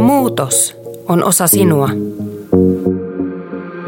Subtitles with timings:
[0.00, 0.76] Muutos
[1.08, 1.90] on osa sinua.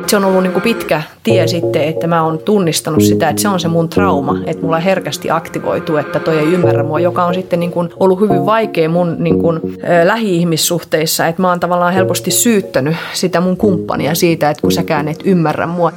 [0.06, 3.48] Se on ollut niin kuin pitkä tie sitten, että mä oon tunnistanut sitä, että se
[3.48, 7.34] on se mun trauma, että mulla herkästi aktivoituu, että toi ei ymmärrä mua, joka on
[7.34, 9.60] sitten niin kuin ollut hyvin vaikea mun niin kuin,
[10.04, 15.22] lähi-ihmissuhteissa, että mä oon tavallaan helposti syyttänyt sitä mun kumppania siitä, että kun säkään et
[15.24, 15.92] ymmärrä mua.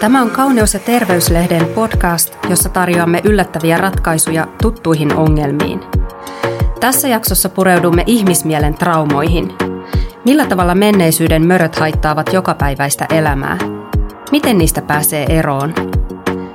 [0.00, 5.80] Tämä on Kauneus- ja terveyslehden podcast, jossa tarjoamme yllättäviä ratkaisuja tuttuihin ongelmiin.
[6.80, 9.52] Tässä jaksossa pureudumme ihmismielen traumoihin.
[10.24, 13.58] Millä tavalla menneisyyden möröt haittaavat jokapäiväistä elämää?
[14.30, 15.74] Miten niistä pääsee eroon?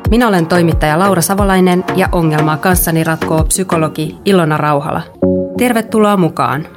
[0.10, 5.02] Minä olen toimittaja Laura Savolainen ja ongelmaa kanssani ratkoo psykologi Ilona Rauhala.
[5.58, 6.68] Tervetuloa mukaan.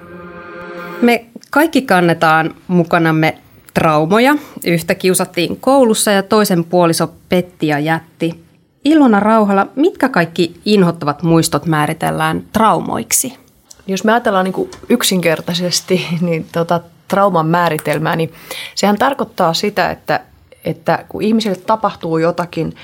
[1.02, 3.38] Me kaikki kannetaan mukanamme
[3.74, 4.34] traumoja.
[4.66, 8.47] Yhtä kiusattiin koulussa ja toisen puoliso petti ja jätti.
[8.84, 13.38] Ilona Rauhala, mitkä kaikki inhottavat muistot määritellään traumoiksi?
[13.86, 18.32] Jos me ajatellaan niin kuin yksinkertaisesti niin tota, trauman määritelmää, niin
[18.74, 20.20] sehän tarkoittaa sitä, että,
[20.64, 22.74] että kun ihmisille tapahtuu jotakin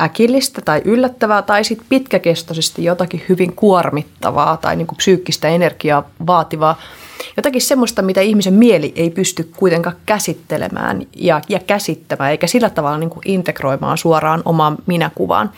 [0.00, 6.80] äkillistä tai yllättävää tai sitten pitkäkestoisesti jotakin hyvin kuormittavaa tai niin kuin psyykkistä energiaa vaativaa–
[7.36, 12.98] jotakin semmoista, mitä ihmisen mieli ei pysty kuitenkaan käsittelemään ja, ja käsittämään, eikä sillä tavalla
[12.98, 15.50] niin kuin integroimaan suoraan omaan minäkuvaan.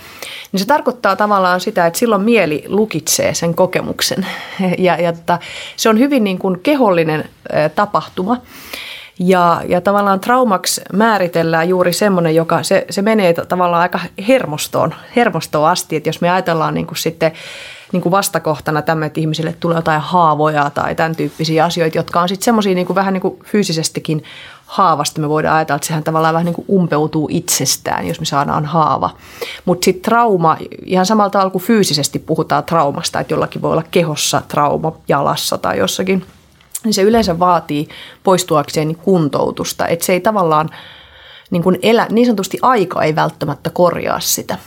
[0.53, 4.27] Niin se tarkoittaa tavallaan sitä, että silloin mieli lukitsee sen kokemuksen
[4.79, 5.39] ja, ja että
[5.77, 7.29] se on hyvin niin kuin kehollinen
[7.75, 8.37] tapahtuma.
[9.23, 15.71] Ja, ja tavallaan traumaksi määritellään juuri semmoinen, joka se, se menee tavallaan aika hermostoon, hermostoon
[15.71, 17.33] asti, että jos me ajatellaan niin kuin sitten
[17.93, 22.29] niin kuin vastakohtana tämmöinen, että ihmisille tulee jotain haavoja tai tämän tyyppisiä asioita, jotka on
[22.29, 24.25] sitten semmoisia niin vähän niin kuin fyysisestikin
[24.67, 25.21] haavasta.
[25.21, 29.11] Me voidaan ajatella, että sehän tavallaan vähän niin kuin umpeutuu itsestään, jos me saadaan haava.
[29.65, 34.43] Mutta sitten trauma, ihan samalla tavalla kuin fyysisesti puhutaan traumasta, että jollakin voi olla kehossa
[34.49, 36.25] trauma jalassa tai jossakin,
[36.85, 37.89] niin se yleensä vaatii
[38.23, 39.89] poistuakseen kuntoutusta.
[39.89, 40.71] Että se ei tavallaan
[41.51, 44.59] niin, kuin elä, niin sanotusti aika ei välttämättä korjaa sitä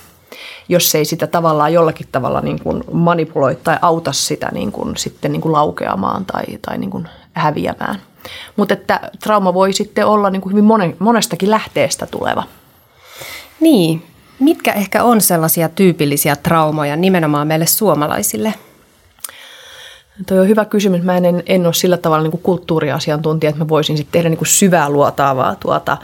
[0.70, 5.32] jos ei sitä tavallaan jollakin tavalla niin kuin manipuloi tai auta sitä niin kuin, sitten
[5.32, 8.02] niin kuin laukeamaan tai, tai niin kuin häviämään.
[8.56, 12.44] Mutta että trauma voi sitten olla niin kuin hyvin monestakin lähteestä tuleva.
[13.60, 14.04] Niin,
[14.40, 18.54] mitkä ehkä on sellaisia tyypillisiä traumoja nimenomaan meille suomalaisille?
[20.28, 21.02] Tuo on hyvä kysymys.
[21.02, 24.38] Mä en, en ole sillä tavalla niin kuin kulttuuriasiantuntija, että mä voisin sitten tehdä niin
[24.38, 25.98] kuin syvää luotaavaa tuota,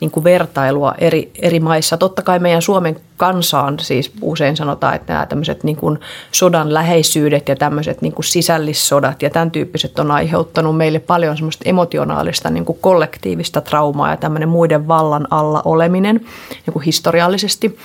[0.00, 1.96] niin kuin vertailua eri, eri maissa.
[1.96, 5.98] Totta kai meidän Suomen kansaan siis usein sanotaan, että nämä tämmöiset niin kuin
[6.32, 11.68] sodan läheisyydet ja tämmöiset niin kuin sisällissodat ja tämän tyyppiset on aiheuttanut meille paljon semmoista
[11.68, 16.20] emotionaalista niin kuin kollektiivista traumaa ja tämmöinen muiden vallan alla oleminen
[16.66, 17.78] niin kuin historiallisesti.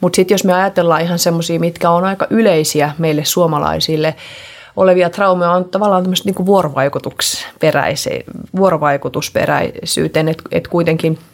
[0.00, 4.14] Mutta sitten jos me ajatellaan ihan semmoisia, mitkä on aika yleisiä meille suomalaisille,
[4.76, 6.46] olevia traumeja on tavallaan tämmöistä niin
[8.56, 11.18] vuorovaikutusperäisyyteen, että et kuitenkin–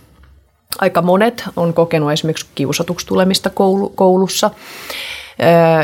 [0.79, 4.51] Aika monet on kokenut esimerkiksi kiusatuksi tulemista koulu, koulussa.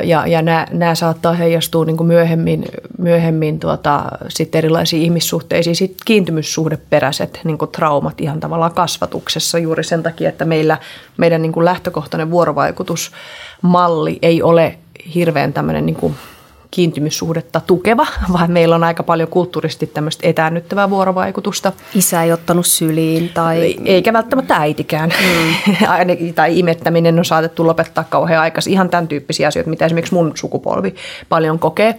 [0.04, 2.64] Ja, ja nämä, nämä saattaa heijastua niin kuin myöhemmin,
[2.98, 10.02] myöhemmin tuota, sitten erilaisiin ihmissuhteisiin, sitten kiintymyssuhdeperäiset niin kuin traumat ihan tavallaan kasvatuksessa juuri sen
[10.02, 10.78] takia, että meillä,
[11.16, 14.78] meidän niin kuin lähtökohtainen vuorovaikutusmalli ei ole
[15.14, 16.14] hirveän tämmöinen niin kuin
[16.70, 21.72] kiintymyssuhdetta tukeva, vaan meillä on aika paljon kulttuurisesti tämmöistä etäännyttävää vuorovaikutusta.
[21.94, 23.76] Isä ei ottanut syliin tai...
[23.84, 25.12] Eikä välttämättä äitikään.
[25.20, 26.34] Mm.
[26.34, 28.72] tai imettäminen on saatettu lopettaa kauhean aikaisin.
[28.72, 30.94] Ihan tämän tyyppisiä asioita, mitä esimerkiksi mun sukupolvi
[31.28, 31.98] paljon kokee.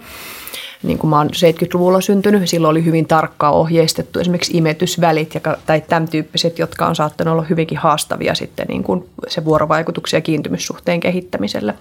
[0.83, 5.81] Niin kuin mä oon 70-luvulla syntynyt, silloin oli hyvin tarkkaa ohjeistettu esimerkiksi imetysvälit ja, tai
[5.81, 10.99] tämän tyyppiset, jotka on saattanut olla hyvinkin haastavia sitten niin kuin se vuorovaikutuksen ja kiintymyssuhteen
[10.99, 11.73] kehittämiselle.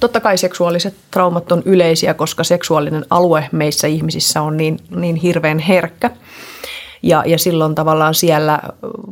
[0.00, 5.58] Totta kai seksuaaliset traumat on yleisiä, koska seksuaalinen alue meissä ihmisissä on niin, niin hirveän
[5.58, 6.10] herkkä.
[7.02, 8.60] Ja, ja silloin tavallaan siellä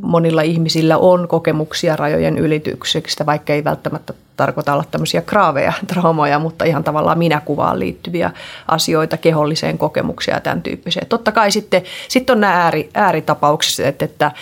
[0.03, 6.65] monilla ihmisillä on kokemuksia rajojen ylityksestä, vaikka ei välttämättä tarkoita olla tämmöisiä kraaveja traumoja, mutta
[6.65, 8.31] ihan tavallaan minäkuvaan liittyviä
[8.69, 11.03] asioita, keholliseen kokemuksia ja tämän tyyppisiä.
[11.09, 14.32] Totta kai sitten, sitten on nämä ääri, ääritapauksissa, että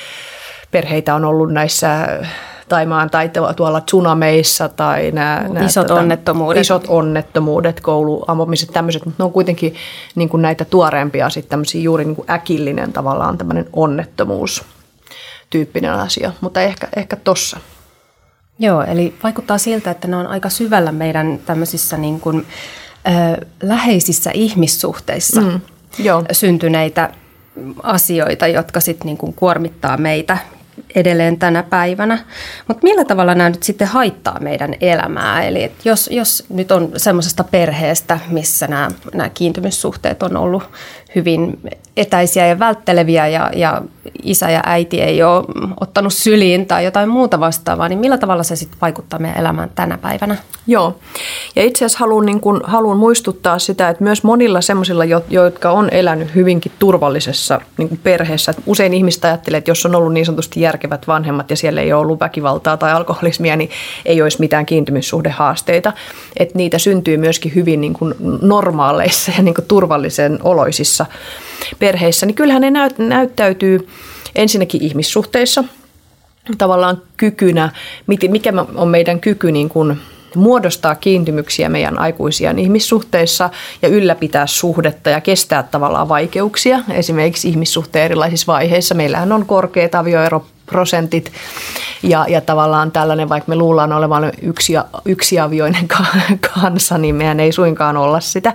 [0.71, 2.09] perheitä on ollut näissä
[2.69, 6.61] Taimaan tai tuolla tsunameissa tai nämä, nämä isot tota, onnettomuudet.
[6.61, 9.75] Isot onnettomuudet, kouluampumiset, tämmöiset, mutta ne on kuitenkin
[10.15, 14.65] niin kuin näitä tuoreempia sitten tämmöisiä juuri niin kuin äkillinen tavallaan tämmöinen onnettomuus
[15.51, 17.61] tyyppinen asia, mutta ehkä, ehkä tossa.
[18.59, 22.47] Joo, eli vaikuttaa siltä, että ne on aika syvällä meidän tämmöisissä niin kuin,
[23.07, 25.61] ö, läheisissä ihmissuhteissa mm,
[25.99, 26.25] joo.
[26.33, 27.11] syntyneitä
[27.83, 30.39] asioita, jotka sitten niin kuormittaa meitä
[30.95, 32.19] edelleen tänä päivänä.
[32.69, 35.43] Mutta millä tavalla nämä nyt sitten haittaa meidän elämää?
[35.43, 40.63] Eli jos, jos nyt on semmoisesta perheestä, missä nämä, nämä kiintymyssuhteet on ollut
[41.17, 41.59] hyvin
[41.97, 43.83] etäisiä ja vältteleviä ja, ja
[44.23, 45.45] isä ja äiti ei ole
[45.81, 49.99] ottanut syliin tai jotain muuta vastaavaa, niin millä tavalla se sitten vaikuttaa meidän elämään tänä
[49.99, 50.37] päivänä?
[50.67, 50.99] Joo,
[51.57, 55.89] ja itse asiassa haluan, niin kun, haluan muistuttaa sitä, että myös monilla semmoisilla, jotka on
[55.91, 60.61] elänyt hyvinkin turvallisessa niin perheessä, että usein ihmiset ajattelee, että jos on ollut niin sanotusti
[60.61, 63.71] järkevät vanhemmat ja siellä ei ole ollut väkivaltaa tai alkoholismia, niin
[64.05, 65.93] ei olisi mitään kiintymyssuhdehaasteita.
[66.37, 71.06] Että niitä syntyy myöskin hyvin niin kuin normaaleissa ja niin kuin turvallisen oloisissa
[71.79, 73.89] perheissä, niin kyllähän ne näyt, näyttäytyy
[74.35, 75.65] ensinnäkin ihmissuhteissa
[76.59, 77.71] tavallaan kykynä,
[78.07, 80.01] mikä on meidän kyky niin kuin
[80.37, 83.51] muodostaa kiintymyksiä meidän aikuisia ihmissuhteissa
[83.83, 86.81] ja ylläpitää suhdetta ja kestää tavallaan vaikeuksia.
[86.91, 88.95] Esimerkiksi ihmissuhteen erilaisissa vaiheissa.
[88.95, 91.33] Meillähän on korkeat avioeroprosentit
[92.03, 94.73] ja, ja tavallaan tällainen, vaikka me luullaan olevan yksi,
[95.05, 95.89] yksiavioinen
[96.55, 98.53] kansa, niin mehän ei suinkaan olla sitä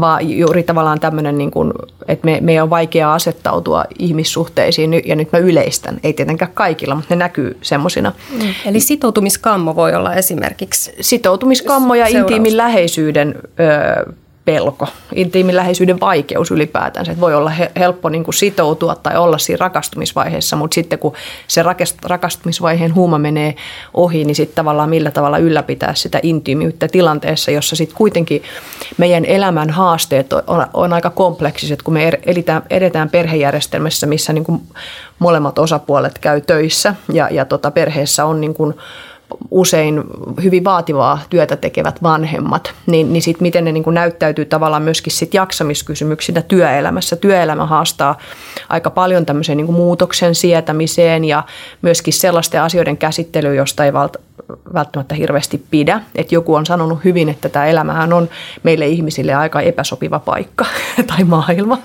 [0.00, 1.72] vaan juuri tavallaan tämmöinen, niin kuin,
[2.08, 7.14] että me, meidän on vaikea asettautua ihmissuhteisiin, ja nyt mä yleistän, ei tietenkään kaikilla, mutta
[7.14, 8.12] ne näkyy semmoisina.
[8.32, 8.54] Mm.
[8.66, 14.12] Eli sitoutumiskammo voi olla esimerkiksi Sitoutumiskammo ja intiimin läheisyyden ö,
[14.48, 17.10] pelko, intiimin läheisyyden vaikeus ylipäätään.
[17.10, 21.12] Että voi olla helppo niin kuin sitoutua tai olla siinä rakastumisvaiheessa, mutta sitten kun
[21.48, 21.64] se
[22.04, 23.54] rakastumisvaiheen huuma menee
[23.94, 28.42] ohi, niin sitten tavallaan millä tavalla ylläpitää sitä intiimiyttä tilanteessa, jossa sitten kuitenkin
[28.96, 34.44] meidän elämän haasteet on, on aika kompleksiset, kun me er-, edetään, edetään perhejärjestelmässä, missä niin
[34.44, 34.62] kuin
[35.18, 38.74] molemmat osapuolet käy töissä ja, ja tota perheessä on niin kuin
[39.50, 40.04] usein
[40.42, 45.12] hyvin vaativaa työtä tekevät vanhemmat, niin, niin sit miten ne niin kuin näyttäytyy tavallaan myöskin
[45.12, 47.16] sit jaksamiskysymyksinä työelämässä.
[47.16, 48.18] Työelämä haastaa
[48.68, 51.42] aika paljon tämmöisen niin kuin muutoksen sietämiseen ja
[51.82, 53.92] myöskin sellaisten asioiden käsittelyyn, josta ei
[54.74, 56.00] välttämättä hirveästi pidä.
[56.14, 58.28] Että joku on sanonut hyvin, että tämä elämähän on
[58.62, 60.66] meille ihmisille aika epäsopiva paikka
[61.16, 61.78] tai maailma.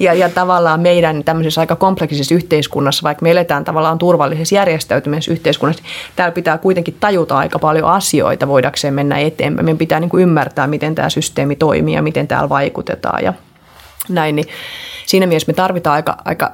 [0.00, 5.82] Ja, ja tavallaan meidän tämmöisessä aika kompleksisessa yhteiskunnassa, vaikka me eletään tavallaan turvallisessa järjestäytymisessä yhteiskunnassa,
[6.16, 9.64] täällä pitää kuitenkin tajuta aika paljon asioita voidakseen mennä eteenpäin.
[9.64, 13.32] Meidän pitää niin kuin ymmärtää, miten tämä systeemi toimii ja miten täällä vaikutetaan ja
[14.08, 14.36] näin.
[14.36, 14.46] Niin
[15.06, 16.52] siinä mielessä me tarvitaan aika, aika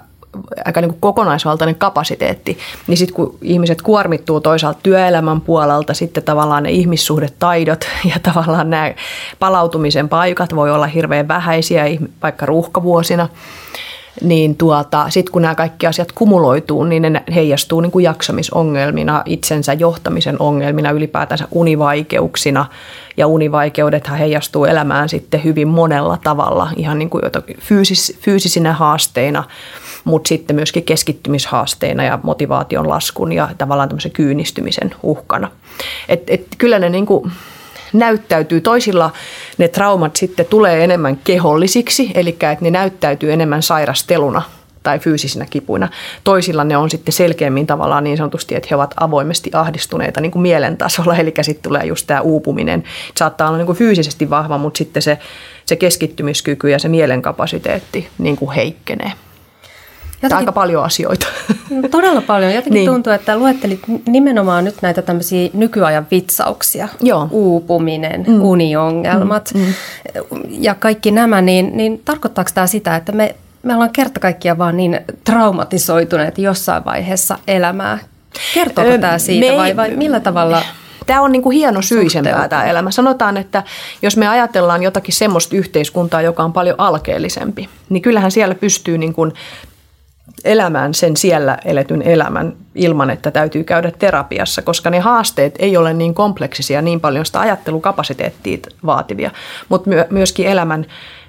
[0.64, 6.62] aika niin kuin kokonaisvaltainen kapasiteetti, niin sitten kun ihmiset kuormittuu toisaalta työelämän puolelta, sitten tavallaan
[6.62, 7.84] ne ihmissuhdetaidot
[8.14, 8.94] ja tavallaan nämä
[9.38, 11.84] palautumisen paikat voi olla hirveän vähäisiä,
[12.22, 13.28] vaikka ruuhkavuosina,
[14.22, 19.72] niin tuota, sitten kun nämä kaikki asiat kumuloituu, niin ne heijastuu niin kuin jaksamisongelmina, itsensä
[19.72, 22.66] johtamisen ongelmina, ylipäätänsä univaikeuksina.
[23.16, 27.22] Ja univaikeudethan heijastuu elämään sitten hyvin monella tavalla, ihan niin kuin
[27.60, 29.44] fyysis, fyysisinä haasteina–
[30.04, 35.50] mutta sitten myöskin keskittymishaasteina ja motivaation laskun ja tavallaan tämmöisen kyynistymisen uhkana.
[36.08, 37.32] Et, et kyllä ne niin kuin
[37.94, 39.10] näyttäytyy, toisilla
[39.58, 44.42] ne traumat sitten tulee enemmän kehollisiksi, eli että ne näyttäytyy enemmän sairasteluna
[44.82, 45.88] tai fyysisinä kipuina.
[46.24, 50.42] Toisilla ne on sitten selkeämmin tavallaan niin sanotusti, että he ovat avoimesti ahdistuneita niin kuin
[50.42, 52.84] mielen tasolla, eli sitten tulee just tämä uupuminen.
[53.16, 55.18] Saattaa olla niin kuin fyysisesti vahva, mutta sitten se,
[55.66, 59.12] se keskittymiskyky ja se mielenkapasiteetti niin kuin heikkenee.
[60.22, 61.26] Jotenkin, aika paljon asioita.
[61.70, 62.54] No, todella paljon.
[62.54, 62.90] Jotenkin niin.
[62.90, 66.88] tuntuu, että luettelit nimenomaan nyt näitä tämmöisiä nykyajan vitsauksia.
[67.00, 67.28] Joo.
[67.30, 68.42] Uupuminen, mm.
[68.42, 69.60] uniongelmat mm.
[69.60, 69.74] Mm.
[70.48, 74.76] ja kaikki nämä, niin, niin tarkoittaako tämä sitä, että me, me ollaan kerta kaikkiaan vaan
[74.76, 77.98] niin traumatisoituneet jossain vaiheessa elämää?
[78.54, 80.62] Kertooko öö, tämä siitä me vai, vai millä tavalla...
[81.06, 82.90] Tämä on niin kuin hieno syisempää tämä elämä.
[82.90, 83.62] Sanotaan, että
[84.02, 89.12] jos me ajatellaan jotakin semmoista yhteiskuntaa, joka on paljon alkeellisempi, niin kyllähän siellä pystyy niin
[89.12, 89.32] kuin
[90.44, 95.94] elämään sen siellä eletyn elämän ilman, että täytyy käydä terapiassa, koska ne haasteet ei ole
[95.94, 99.30] niin kompleksisia, niin paljon sitä ajattelukapasiteettia vaativia,
[99.68, 100.86] mutta myöskin elämän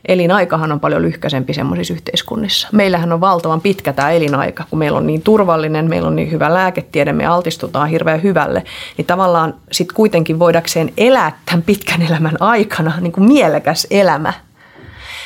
[0.07, 2.67] elinaikahan on paljon lyhkäisempi semmoisissa yhteiskunnissa.
[2.71, 6.53] Meillähän on valtavan pitkä tämä elinaika, kun meillä on niin turvallinen, meillä on niin hyvä
[6.53, 8.63] lääketiede, me altistutaan hirveän hyvälle,
[8.97, 14.33] niin tavallaan sitten kuitenkin voidakseen elää tämän pitkän elämän aikana niin kuin mielekäs elämä–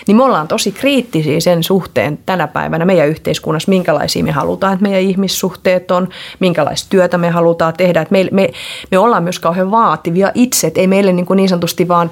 [0.07, 4.83] niin me ollaan tosi kriittisiä sen suhteen tänä päivänä meidän yhteiskunnassa, minkälaisia me halutaan, että
[4.83, 8.01] meidän ihmissuhteet on, minkälaista työtä me halutaan tehdä.
[8.01, 8.49] Että me, me,
[8.91, 12.11] me ollaan myös kauhean vaativia itse, että ei meille niin, kuin niin sanotusti vaan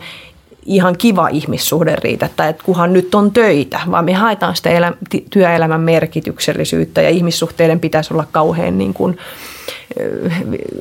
[0.67, 4.93] ihan kiva ihmissuhde riitä, tai että kuhan nyt on töitä, vaan me haetaan sitä elä,
[5.29, 9.17] työelämän merkityksellisyyttä ja ihmissuhteiden pitäisi olla kauhean niin kuin,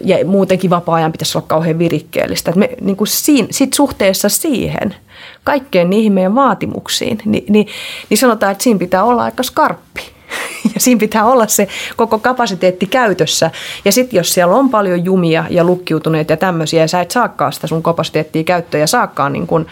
[0.05, 2.51] ja muutenkin vapaa-ajan pitäisi olla kauhean virikkeellistä.
[2.51, 4.95] Että me niin kuin siinä, sit suhteessa siihen–
[5.45, 7.67] kaikkeen niihin meidän vaatimuksiin, niin, niin,
[8.11, 10.16] niin sanotaan, että siinä pitää olla aika skarppi.
[10.75, 13.51] Ja siinä pitää olla se koko kapasiteetti käytössä.
[13.85, 17.53] Ja sitten jos siellä on paljon jumia ja lukkiutuneita ja tämmöisiä, ja sä et saakaan
[17.53, 19.67] sitä sun kapasiteettia käyttöön ja saakkaan niin kun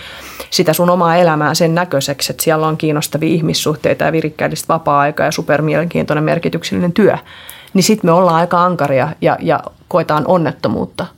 [0.50, 5.32] sitä sun omaa elämää sen näköiseksi, että siellä on kiinnostavia ihmissuhteita ja virikkäistä vapaa-aikaa ja
[5.32, 7.18] supermielenkiintoinen merkityksellinen työ,
[7.74, 11.06] niin sitten me ollaan aika ankaria ja, ja koetaan onnettomuutta–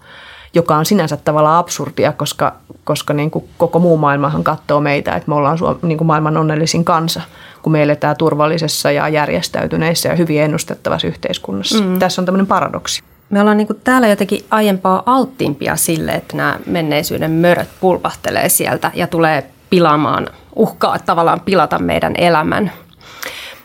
[0.56, 2.52] joka on sinänsä tavallaan absurdia, koska,
[2.84, 6.84] koska niin kuin koko muu maailmahan katsoo meitä, että me ollaan niin kuin maailman onnellisin
[6.84, 7.20] kansa,
[7.62, 11.84] kun me eletään turvallisessa ja järjestäytyneessä ja hyvin ennustettavassa yhteiskunnassa.
[11.84, 11.98] Mm.
[11.98, 13.02] Tässä on tämmöinen paradoksi.
[13.30, 18.90] Me ollaan niin kuin täällä jotenkin aiempaa alttiimpia sille, että nämä menneisyyden möröt pulpahtelee sieltä
[18.94, 22.72] ja tulee pilaamaan, uhkaa tavallaan pilata meidän elämän.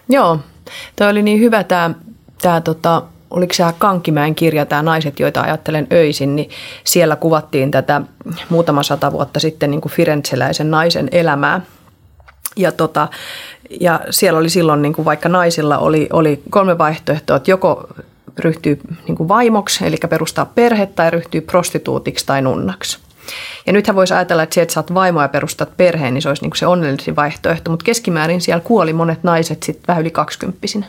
[0.10, 0.40] Joo,
[0.96, 1.92] tämä oli niin hyvä tämä,
[2.42, 6.50] tämä tota, oliko se Kankkimäen kirja, tämä Naiset, joita ajattelen öisin, niin
[6.84, 8.02] siellä kuvattiin tätä
[8.50, 11.62] muutama sata vuotta sitten niin kuin Firenzeläisen naisen elämää.
[12.56, 13.08] Ja, tota,
[13.80, 17.88] ja siellä oli silloin, niin kuin vaikka naisilla oli, oli kolme vaihtoehtoa, että joko
[18.40, 23.00] ryhtyy niin kuin vaimoksi, eli perustaa perhe, tai ryhtyy prostituutiksi tai nunnaksi.
[23.66, 26.44] Ja nythän voisi ajatella, että se, että saat vaimoa ja perustat perheen, niin se olisi
[26.44, 30.86] niin kuin se onnellisin vaihtoehto, mutta keskimäärin siellä kuoli monet naiset sitten vähän yli kaksikymppisinä.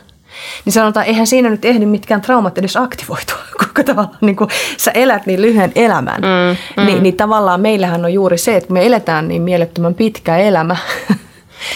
[0.65, 4.91] Niin sanotaan, eihän siinä nyt ehdi mitkään traumat edes aktivoitua, koska tavallaan niin kuin sä
[4.91, 6.21] elät niin lyhyen elämän.
[6.21, 6.85] Mm, mm.
[6.85, 10.77] Niin, niin tavallaan meillähän on juuri se, että me eletään niin mielettömän pitkä elämä,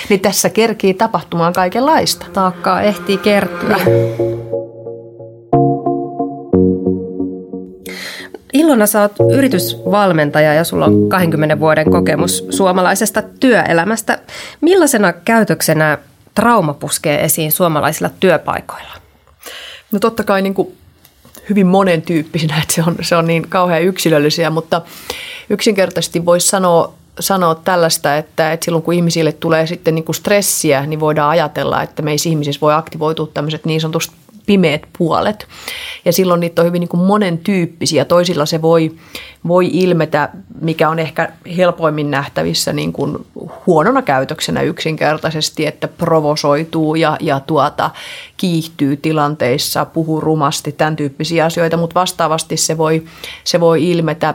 [0.10, 2.26] niin tässä kerkii tapahtumaan kaikenlaista.
[2.34, 3.78] Taakkaa ehtii kertyä.
[8.54, 14.20] Ilona, sä oot yritysvalmentaja ja sulla on 20 vuoden kokemus suomalaisesta työelämästä.
[14.62, 15.98] Millaisena käytöksenä
[16.38, 18.94] trauma puskee esiin suomalaisilla työpaikoilla?
[19.92, 20.78] No totta kai niin kuin
[21.50, 24.82] hyvin monen tyyppisinä, että se on, se on niin kauhean yksilöllisiä, mutta
[25.50, 30.86] yksinkertaisesti voisi sanoa, sanoa tällaista, että, että silloin kun ihmisille tulee sitten niin kuin stressiä,
[30.86, 34.16] niin voidaan ajatella, että meissä ihmisissä voi aktivoitua tämmöiset niin sanotusti
[34.48, 35.48] pimeät puolet.
[36.06, 38.06] Ja silloin niitä on hyvin niin kuin monen tyyppisiä.
[38.06, 38.92] Toisilla se voi,
[39.48, 40.30] voi ilmetä,
[40.62, 43.26] mikä on ehkä helpoimmin nähtävissä niin kuin
[43.68, 47.90] huonona käytöksenä yksinkertaisesti, että provosoituu ja, ja tuota,
[48.38, 53.04] kiihtyy tilanteissa, puhuu rumasti, tämän tyyppisiä asioita, mutta vastaavasti se voi,
[53.44, 54.34] se voi ilmetä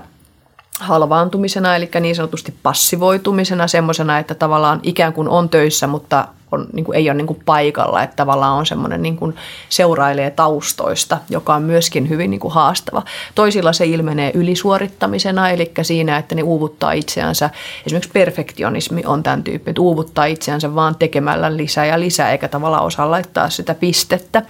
[0.81, 6.85] halvaantumisena, eli niin sanotusti passivoitumisena, semmoisena, että tavallaan ikään kuin on töissä, mutta on, niin
[6.85, 9.35] kuin, ei ole niin kuin paikalla, että tavallaan on semmoinen niin kuin
[9.69, 13.03] seurailee taustoista, joka on myöskin hyvin niin kuin haastava.
[13.35, 17.51] Toisilla se ilmenee ylisuorittamisena, eli siinä, että ne uuvuttaa itseänsä.
[17.87, 22.85] Esimerkiksi perfektionismi on tämän tyyppi, että uuvuttaa itseänsä vaan tekemällä lisää ja lisää, eikä tavallaan
[22.85, 24.43] osaa laittaa sitä pistettä.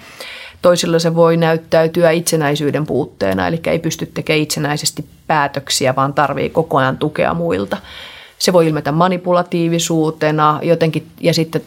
[0.63, 6.77] Toisilla se voi näyttäytyä itsenäisyyden puutteena, eli ei pysty tekemään itsenäisesti päätöksiä, vaan tarvii koko
[6.77, 7.77] ajan tukea muilta.
[8.39, 11.63] Se voi ilmetä manipulatiivisuutena jotenkin, ja sitten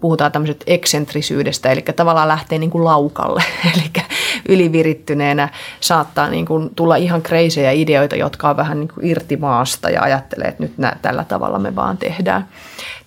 [0.00, 3.42] puhutaan tämmöisestä eksentrisyydestä, eli tavallaan lähtee niin kuin laukalle,
[3.74, 4.04] eli
[4.48, 5.48] ylivirittyneenä
[5.80, 10.02] saattaa niin kuin tulla ihan kreisejä ideoita, jotka on vähän niin kuin irti maasta ja
[10.02, 12.48] ajattelee, että nyt nää, tällä tavalla me vaan tehdään.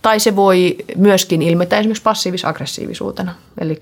[0.01, 3.82] Tai se voi myöskin ilmetä esimerkiksi passiivis-aggressiivisuutena, eli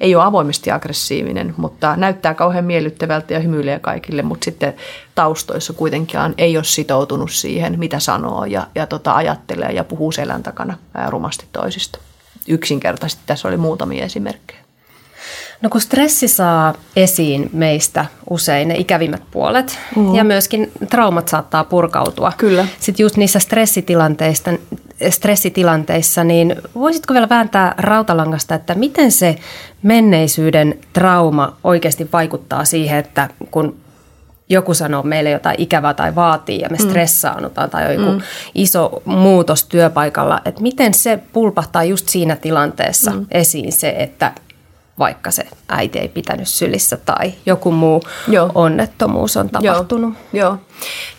[0.00, 4.74] ei ole avoimesti aggressiivinen, mutta näyttää kauhean miellyttävältä ja hymyilee kaikille, mutta sitten
[5.14, 10.42] taustoissa kuitenkin ei ole sitoutunut siihen, mitä sanoo ja, ja tota, ajattelee ja puhuu selän
[10.42, 11.98] takana rumasti toisista
[12.50, 14.60] yksinkertaisesti tässä oli muutamia esimerkkejä.
[15.62, 20.14] No kun stressi saa esiin meistä usein ne ikävimmät puolet mm.
[20.14, 22.32] ja myöskin traumat saattaa purkautua.
[22.36, 22.66] Kyllä.
[22.80, 24.50] Sitten just niissä stressitilanteissa,
[25.10, 29.36] stressitilanteissa, niin voisitko vielä vääntää rautalangasta, että miten se
[29.82, 33.76] menneisyyden trauma oikeasti vaikuttaa siihen, että kun
[34.50, 36.88] joku sanoo meille jotain ikävää tai vaatii ja me mm.
[36.88, 38.20] stressaannutaan tai on joku mm.
[38.54, 43.26] iso muutos työpaikalla, että miten se pulpahtaa just siinä tilanteessa mm.
[43.30, 44.32] esiin se, että
[44.98, 48.50] vaikka se äiti ei pitänyt sylissä tai joku muu Joo.
[48.54, 50.14] onnettomuus on tapahtunut.
[50.32, 50.48] Joo.
[50.48, 50.58] Joo.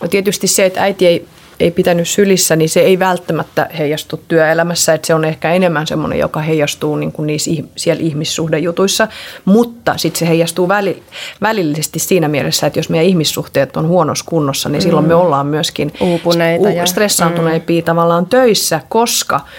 [0.02, 1.28] No tietysti se, että äiti ei
[1.62, 4.94] ei pitänyt sylissä, niin se ei välttämättä heijastu työelämässä.
[4.94, 9.08] Että se on ehkä enemmän semmoinen, joka heijastuu niin kuin niissä, siellä ihmissuhdejutuissa.
[9.44, 11.02] Mutta sitten se heijastuu väli,
[11.42, 15.20] välillisesti siinä mielessä, että jos meidän ihmissuhteet on huonossa kunnossa, niin silloin me mm.
[15.20, 17.84] ollaan myöskin uupuneita ja stressaantuneempia mm.
[17.84, 19.40] tavallaan töissä, koska–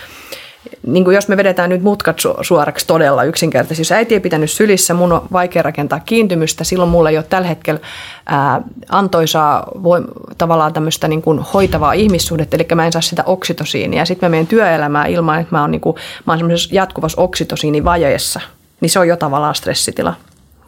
[0.88, 4.94] niin kuin jos me vedetään nyt mutkat suoraksi todella yksinkertaisesti, jos äiti ei pitänyt sylissä,
[4.94, 7.80] mun on vaikea rakentaa kiintymystä, silloin mulla ei ole tällä hetkellä
[8.26, 10.02] ää, antoisaa voi,
[10.38, 14.00] tavallaan tämmöistä niin kuin hoitavaa ihmissuhdetta, eli mä en saa sitä oksitosiinia.
[14.00, 17.22] Ja sitten mä menen työelämään ilman, että mä oon, niin kuin, mä oon semmoisessa jatkuvassa
[17.22, 18.40] oksitosiinivajeessa,
[18.82, 20.14] niin se on jo tavallaan stressitila.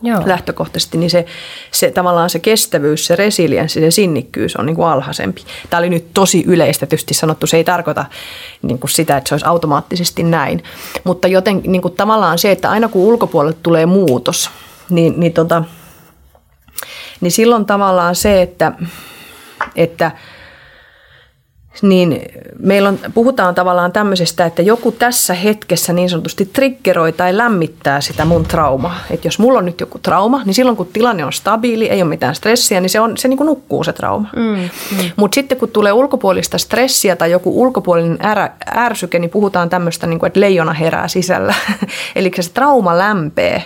[0.07, 0.21] Joo.
[0.25, 1.25] lähtökohtaisesti, niin se,
[1.71, 5.41] se tavallaan se kestävyys, se resilienssi, se sinnikkyys on niin kuin alhaisempi.
[5.69, 8.05] Tämä oli nyt tosi yleistä tietysti sanottu, se ei tarkoita
[8.61, 10.63] niin kuin sitä, että se olisi automaattisesti näin.
[11.03, 14.49] Mutta joten niin kuin tavallaan se, että aina kun ulkopuolelle tulee muutos,
[14.89, 15.63] niin, niin, tota,
[17.21, 18.71] niin silloin tavallaan se, että,
[19.75, 20.11] että–
[21.81, 22.21] niin
[22.59, 28.25] meillä on, puhutaan tavallaan tämmöisestä, että joku tässä hetkessä niin sanotusti triggeroi tai lämmittää sitä
[28.25, 28.99] mun traumaa.
[29.09, 32.09] Että jos mulla on nyt joku trauma, niin silloin kun tilanne on stabiili, ei ole
[32.09, 34.29] mitään stressiä, niin se, on, se niin kuin nukkuu se trauma.
[34.35, 35.11] Mm, mm.
[35.15, 40.19] Mutta sitten kun tulee ulkopuolista stressiä tai joku ulkopuolinen ärä, ärsyke, niin puhutaan tämmöistä, niin
[40.19, 41.53] kuin, että leijona herää sisällä.
[42.15, 43.63] Eli se trauma lämpee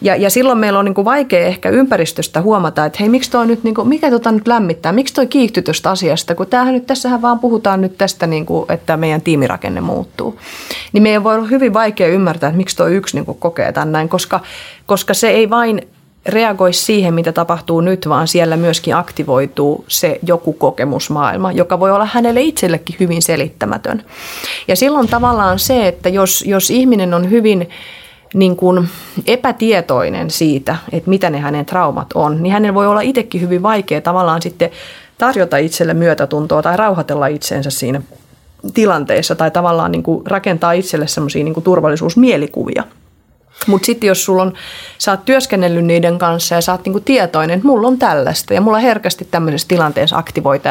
[0.00, 3.46] ja, ja silloin meillä on niin kuin vaikea ehkä ympäristöstä huomata, että hei, miksi toi
[3.46, 6.86] nyt, niin kuin, mikä tota nyt lämmittää, miksi toi kiihtyy tuosta asiasta, kun tämähän nyt,
[6.86, 10.38] tässähän vaan puhutaan nyt tästä, niin kuin, että meidän tiimirakenne muuttuu.
[10.92, 13.92] Niin meidän voi olla hyvin vaikea ymmärtää, että miksi toi yksi niin kuin kokee tämän
[13.92, 14.40] näin, koska,
[14.86, 15.82] koska se ei vain
[16.26, 22.08] reagoi siihen, mitä tapahtuu nyt, vaan siellä myöskin aktivoituu se joku kokemusmaailma, joka voi olla
[22.12, 24.04] hänelle itsellekin hyvin selittämätön.
[24.68, 27.68] Ja silloin tavallaan se, että jos, jos ihminen on hyvin
[28.34, 28.88] niin kuin
[29.26, 34.00] epätietoinen siitä, että mitä ne hänen traumat on, niin hänellä voi olla itsekin hyvin vaikea
[34.00, 34.70] tavallaan sitten
[35.18, 38.02] tarjota itselle myötätuntoa tai rauhoitella itseensä siinä
[38.74, 42.84] tilanteessa tai tavallaan niin kuin rakentaa itselle semmoisia niin turvallisuusmielikuvia–
[43.66, 44.52] mutta sitten jos sulla on,
[44.98, 48.60] sä oot työskennellyt niiden kanssa ja sä oot niinku tietoinen, että mulla on tällaista ja
[48.60, 50.22] mulla herkästi tämmöisessä tilanteessa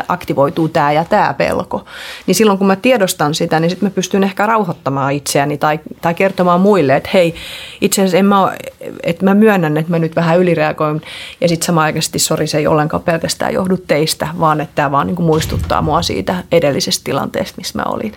[0.08, 1.86] aktivoituu tämä ja tämä pelko,
[2.28, 6.14] niin silloin kun mä tiedostan sitä, niin sitten mä pystyn ehkä rauhoittamaan itseäni tai, tai
[6.14, 7.36] kertomaan muille, että hei,
[7.82, 8.56] itse asiassa en mä,
[9.04, 11.02] että mä myönnän, että mä nyt vähän ylireagoin
[11.42, 15.24] ja sitten samaaikaisesti, sori, se ei ollenkaan pelkästään johdu teistä, vaan että tämä vaan niinku
[15.24, 18.14] muistuttaa mua siitä edellisestä tilanteesta, missä mä olin.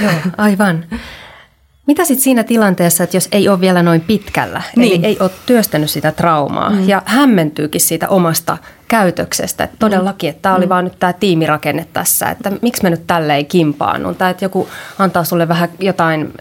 [0.00, 0.84] Joo, aivan.
[1.86, 4.92] Mitä sitten siinä tilanteessa, että jos ei ole vielä noin pitkällä, niin.
[4.92, 6.88] eli ei ole työstänyt sitä traumaa mm.
[6.88, 8.58] ja hämmentyykin siitä omasta
[8.88, 10.70] käytöksestä, että todellakin, että tämä oli mm.
[10.70, 14.68] vaan nyt tämä tiimirakenne tässä, että miksi mä nyt tälleen kimpaannun, tai että joku
[14.98, 16.32] antaa sulle vähän jotain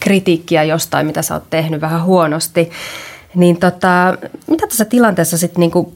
[0.00, 2.70] kritiikkiä jostain, mitä sä oot tehnyt vähän huonosti,
[3.34, 4.16] niin tota,
[4.50, 5.94] mitä tässä tilanteessa sitten niinku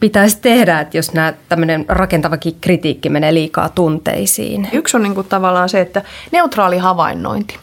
[0.00, 4.68] pitäisi tehdä, että jos nämä tämmöinen rakentavakin kritiikki menee liikaa tunteisiin?
[4.72, 7.58] Yksi on niinku tavallaan se, että neutraali havainnointi.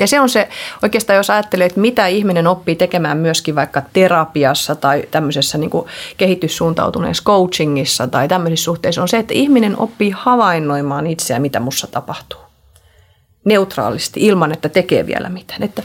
[0.00, 0.48] Ja se on se,
[0.82, 5.70] oikeastaan jos ajattelee, että mitä ihminen oppii tekemään myöskin vaikka terapiassa tai tämmöisessä niin
[6.16, 12.40] kehityssuuntautuneessa coachingissa tai tämmöisissä suhteissa, on se, että ihminen oppii havainnoimaan itseä, mitä mussa tapahtuu.
[13.44, 15.62] Neutraalisti, ilman että tekee vielä mitään.
[15.62, 15.82] Että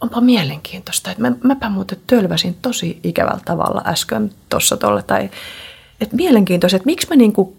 [0.00, 5.02] onpa mielenkiintoista, että mä, mäpä muuten tölväsin tosi ikävällä tavalla äsken tuossa tuolla.
[5.02, 5.30] Tai
[6.00, 7.56] että mielenkiintoista, että miksi mä niin kuin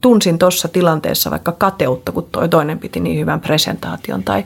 [0.00, 4.24] tunsin tuossa tilanteessa vaikka kateutta, kun toi toinen piti niin hyvän presentaation.
[4.24, 4.44] Tai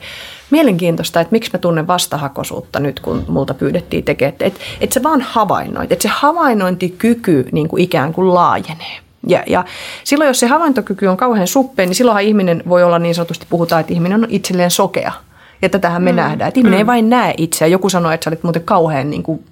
[0.51, 4.33] mielenkiintoista, että miksi mä tunnen vastahakoisuutta nyt, kun multa pyydettiin tekemään.
[4.33, 8.97] Että et, et se vaan havainnoit, että se havainnointikyky niin kuin ikään kuin laajenee.
[9.27, 9.65] Ja, ja
[10.03, 13.81] silloin, jos se havaintokyky on kauhean suppea, niin silloinhan ihminen voi olla niin sanotusti, puhutaan,
[13.81, 15.11] että ihminen on itselleen sokea–
[15.61, 16.15] ja tätähän me mm.
[16.15, 16.47] nähdään.
[16.47, 16.79] Että ihminen mm.
[16.79, 17.67] ei vain näe itseä.
[17.67, 19.43] Joku sanoi, että sä olit muuten kauhean niin kuin,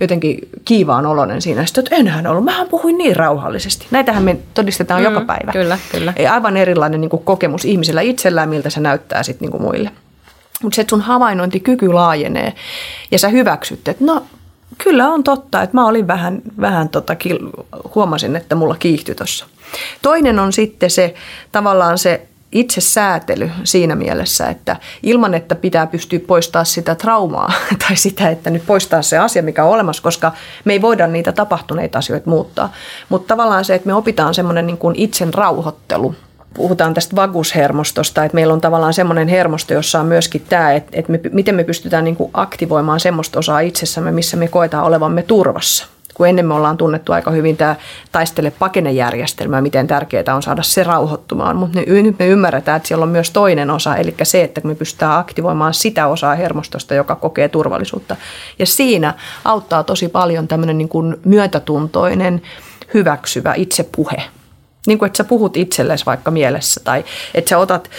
[0.00, 1.66] jotenkin kiivaan oloinen siinä.
[1.66, 2.44] Sitten, että enhän ollut.
[2.44, 3.86] Mähän puhuin niin rauhallisesti.
[3.90, 5.04] Näitähän me todistetaan mm.
[5.04, 5.52] joka päivä.
[5.52, 6.12] Kyllä, kyllä.
[6.16, 9.90] Ei aivan erilainen niin kuin, kokemus ihmisellä itsellään, miltä se näyttää sitten niin kuin muille.
[10.62, 12.52] Mutta se, että sun havainnointikyky laajenee
[13.10, 14.26] ja sä hyväksyt, että no
[14.78, 17.16] kyllä on totta, että mä olin vähän, vähän tota,
[17.94, 19.46] huomasin, että mulla kiihtyi tuossa.
[20.02, 21.14] Toinen on sitten se
[21.52, 27.52] tavallaan se itse säätely siinä mielessä, että ilman, että pitää pystyä poistaa sitä traumaa
[27.88, 30.32] tai sitä, että nyt poistaa se asia, mikä on olemassa, koska
[30.64, 32.72] me ei voida niitä tapahtuneita asioita muuttaa.
[33.08, 36.14] Mutta tavallaan se, että me opitaan semmoinen niin kuin itsen rauhoittelu,
[36.56, 41.12] puhutaan tästä vagushermostosta, että meillä on tavallaan semmoinen hermosto, jossa on myöskin tämä, että, että
[41.12, 45.86] me, miten me pystytään niin kuin aktivoimaan semmoista osaa itsessämme, missä me koetaan olevamme turvassa
[46.16, 47.76] kun ennen me ollaan tunnettu aika hyvin tämä
[48.12, 53.08] taistele pakenejärjestelmä, miten tärkeää on saada se rauhoittumaan, mutta nyt me ymmärretään, että siellä on
[53.08, 58.16] myös toinen osa, eli se, että me pystytään aktivoimaan sitä osaa hermostosta, joka kokee turvallisuutta.
[58.58, 59.14] Ja siinä
[59.44, 62.42] auttaa tosi paljon tämmöinen niin kuin myötätuntoinen,
[62.94, 64.22] hyväksyvä itsepuhe
[64.86, 67.90] niin kuin, että sä puhut itsellesi vaikka mielessä tai että sä otat,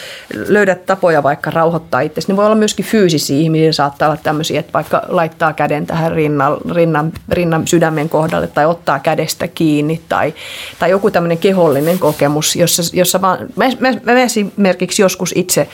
[0.47, 2.28] löydät tapoja vaikka rauhoittaa itsesi.
[2.28, 6.58] Niin voi olla myöskin fyysisiä ihmisiä, saattaa olla tämmöisiä, että vaikka laittaa käden tähän rinnan,
[6.71, 10.34] rinnan, rinnan sydämen kohdalle tai ottaa kädestä kiinni tai,
[10.80, 15.67] tai joku tämmöinen kehollinen kokemus, jossa, jossa vaan, mä, mä, mä esimerkiksi joskus itse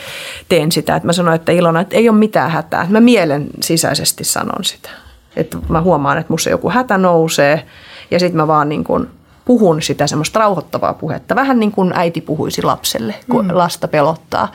[0.49, 2.88] teen sitä, että mä sanon, että Ilona, että ei ole mitään hätää.
[2.89, 4.89] Mä mielen sisäisesti sanon sitä.
[5.36, 7.65] Että mä huomaan, että musta joku hätä nousee
[8.12, 9.08] ja sitten mä vaan niin kuin
[9.45, 13.58] puhun sitä semmoista rauhoittavaa puhetta, vähän niin kuin äiti puhuisi lapselle, kun mm.
[13.58, 14.51] lasta pelottaa,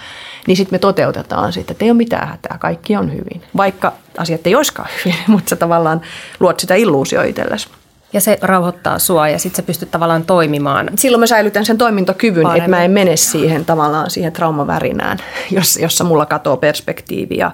[0.47, 3.43] niin sitten me toteutetaan sitä, että ei ole mitään hätää, kaikki on hyvin.
[3.57, 6.01] Vaikka asiat ei olisikaan hyvin, mutta sä tavallaan
[6.41, 7.69] luot sitä illuusio itsellesi.
[8.13, 10.91] Ja se rauhoittaa sua ja sitten sä pystyt tavallaan toimimaan.
[10.97, 12.63] Silloin mä säilytän sen toimintokyvyn, Paremmin.
[12.63, 15.19] että mä en mene siihen tavallaan siihen traumavärinään,
[15.81, 17.51] jossa mulla katoo perspektiivi ja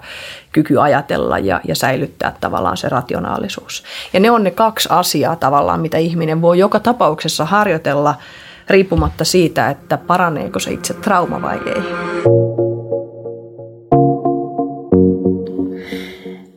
[0.53, 3.85] kyky ajatella ja, ja säilyttää tavallaan se rationaalisuus.
[4.13, 8.15] Ja ne on ne kaksi asiaa tavallaan, mitä ihminen voi joka tapauksessa harjoitella
[8.69, 11.83] riippumatta siitä, että paraneeko se itse trauma vai ei.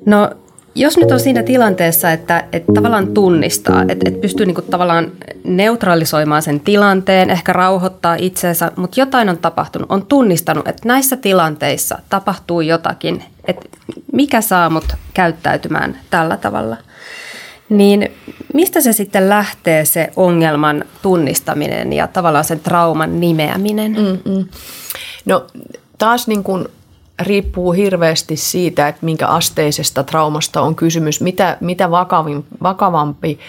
[0.06, 0.30] No
[0.78, 5.12] jos nyt on siinä tilanteessa, että, että tavallaan tunnistaa, että, että pystyy niin kuin tavallaan
[5.44, 12.00] neutralisoimaan sen tilanteen, ehkä rauhoittaa itseensä, mutta jotain on tapahtunut, on tunnistanut, että näissä tilanteissa
[12.10, 13.68] tapahtuu jotakin, että
[14.12, 16.78] mikä saa mut käyttäytymään tällä tavalla.
[17.70, 18.12] Niin
[18.54, 23.92] mistä se sitten lähtee se ongelman tunnistaminen ja tavallaan sen trauman nimeäminen?
[23.92, 24.46] Mm-mm.
[25.26, 25.46] No
[25.98, 26.68] taas niin kuin
[27.22, 31.22] riippuu hirveästi siitä, että minkä asteisesta traumasta on kysymys.
[31.22, 33.40] Mitä, mitä vakavin, vakavampi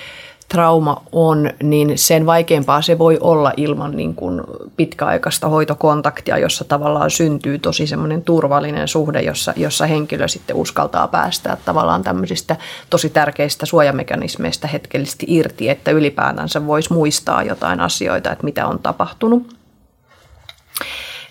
[0.49, 4.41] trauma on, niin sen vaikeampaa se voi olla ilman niin kuin
[4.77, 11.57] pitkäaikaista hoitokontaktia, jossa tavallaan syntyy tosi semmoinen turvallinen suhde, jossa, jossa henkilö sitten uskaltaa päästää
[11.65, 12.57] tavallaan tämmöisistä
[12.91, 19.58] tosi tärkeistä suojamekanismeista hetkellisesti irti, että ylipäätänsä voisi muistaa jotain asioita, että mitä on tapahtunut.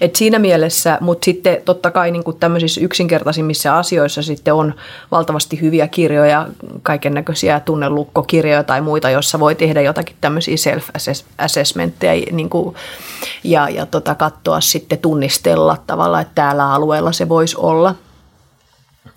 [0.02, 4.74] Et siinä mielessä, mutta sitten totta kai niin kuin tämmöisissä yksinkertaisimmissa asioissa sitten on
[5.12, 6.48] valtavasti hyviä kirjoja,
[6.84, 12.76] kaiken näköisiä tunnelukkokirjoja tai muita, joissa voi tehdä jotakin tämmöisiä self-assessmentteja niin kuin,
[13.44, 17.96] ja, ja tota, katsoa sitten tunnistella tavalla, että täällä alueella se voisi olla.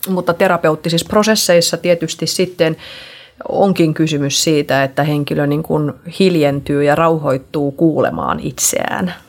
[0.09, 2.77] Mutta terapeuttisissa prosesseissa tietysti sitten
[3.49, 9.15] onkin kysymys siitä, että henkilö niin kuin hiljentyy ja rauhoittuu kuulemaan itseään–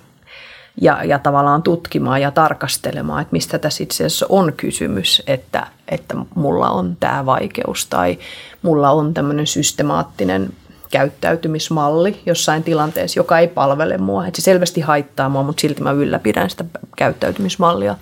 [0.82, 6.16] ja, ja tavallaan tutkimaan ja tarkastelemaan, että mistä tässä itse asiassa on kysymys, että, että
[6.36, 8.20] mulla on tämä vaikeus tai
[8.62, 10.54] mulla on tämmöinen systemaattinen
[10.92, 14.28] käyttäytymismalli jossain tilanteessa, joka ei palvele mua.
[14.28, 17.96] Että se selvästi haittaa mua, mutta silti mä ylläpidän sitä käyttäytymismallia.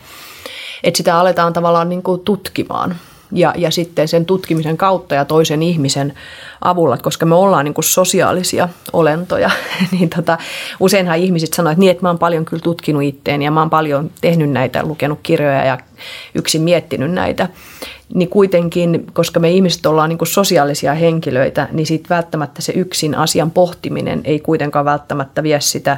[0.83, 2.95] Että sitä aletaan tavallaan niin kuin tutkimaan
[3.31, 6.13] ja, ja sitten sen tutkimisen kautta ja toisen ihmisen
[6.61, 9.49] avulla, koska me ollaan niin kuin sosiaalisia olentoja,
[9.91, 10.37] niin tota,
[10.79, 13.69] useinhan ihmiset sanoo, että niin, että mä oon paljon kyllä tutkinut itteen ja mä oon
[13.69, 15.77] paljon tehnyt näitä, lukenut kirjoja ja
[16.35, 17.49] yksin miettinyt näitä,
[18.13, 23.15] niin kuitenkin, koska me ihmiset ollaan niin kuin sosiaalisia henkilöitä, niin sitten välttämättä se yksin
[23.15, 25.97] asian pohtiminen ei kuitenkaan välttämättä vie sitä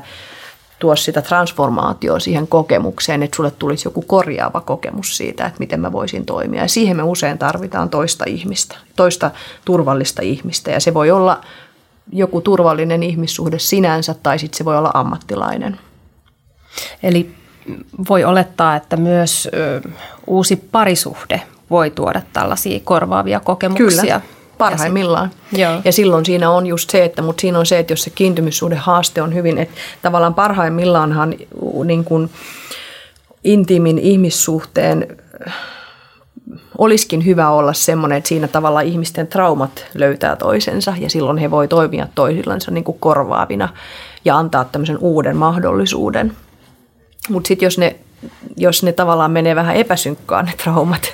[0.81, 5.91] tuo sitä transformaatioa siihen kokemukseen, että sulle tulisi joku korjaava kokemus siitä, että miten mä
[5.91, 6.61] voisin toimia.
[6.61, 9.31] Ja siihen me usein tarvitaan toista ihmistä, toista
[9.65, 10.71] turvallista ihmistä.
[10.71, 11.41] Ja se voi olla
[12.11, 15.79] joku turvallinen ihmissuhde sinänsä tai sitten se voi olla ammattilainen.
[17.03, 17.35] Eli
[18.09, 19.89] voi olettaa, että myös ö,
[20.27, 24.01] uusi parisuhde voi tuoda tällaisia korvaavia kokemuksia.
[24.19, 25.31] Kyllä parhaimmillaan.
[25.51, 28.03] Ja, sit, ja silloin siinä on just se, että, mutta siinä on se, että jos
[28.03, 31.35] se kiintymyssuhde haaste on hyvin, että tavallaan parhaimmillaanhan
[31.85, 32.29] niin kuin
[33.43, 35.53] intiimin ihmissuhteen äh,
[36.77, 41.67] olisikin hyvä olla semmoinen, että siinä tavalla ihmisten traumat löytää toisensa ja silloin he voi
[41.67, 43.69] toimia toisillansa niin kuin korvaavina
[44.25, 46.37] ja antaa tämmöisen uuden mahdollisuuden.
[47.29, 47.95] Mutta sitten jos ne
[48.57, 51.13] jos ne tavallaan menee vähän epäsynkkaan ne traumat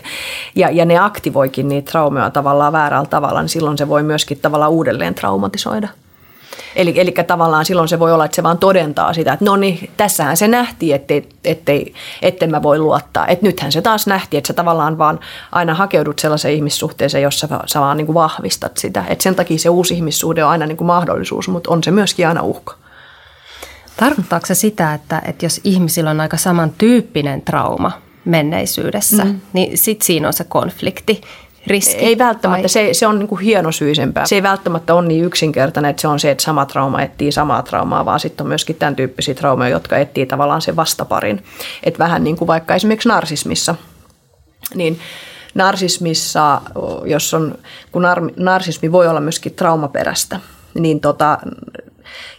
[0.56, 4.72] ja, ja ne aktivoikin niitä traumeja tavallaan väärällä tavalla, niin silloin se voi myöskin tavallaan
[4.72, 5.88] uudelleen traumatisoida.
[6.76, 9.90] Eli, eli tavallaan silloin se voi olla, että se vaan todentaa sitä, että no niin,
[9.98, 13.28] tässähän se nähtiin, ettei, ettei, ettei mä voi luottaa.
[13.28, 15.20] Että nythän se taas nähtiin, että sä tavallaan vaan
[15.52, 19.04] aina hakeudut sellaiseen ihmissuhteeseen, jossa sä vaan niin kuin vahvistat sitä.
[19.08, 22.28] Että sen takia se uusi ihmissuhde on aina niin kuin mahdollisuus, mutta on se myöskin
[22.28, 22.76] aina uhka.
[23.98, 27.92] Tarkoittaako se sitä, että, että jos ihmisillä on aika samantyyppinen trauma
[28.26, 29.40] menneisyydessä, mm.
[29.54, 31.22] niin sitten siinä on se konflikti,
[31.68, 32.06] riski?
[32.06, 34.26] Ei välttämättä, se, se on niin kuin hienosyisempää.
[34.26, 37.62] Se ei välttämättä ole niin yksinkertainen, että se on se, että sama trauma etsii samaa
[37.62, 41.44] traumaa, vaan sitten on myöskin tämän tyyppisiä traumeja, jotka etsii tavallaan sen vastaparin.
[41.84, 43.76] Että vähän niin kuin vaikka esimerkiksi narsismissa,
[44.76, 45.00] niin
[45.56, 46.62] narsismissa,
[47.06, 47.56] jos on,
[47.92, 48.04] kun
[48.36, 50.40] narsismi voi olla myöskin traumaperäistä,
[50.74, 51.38] niin tota,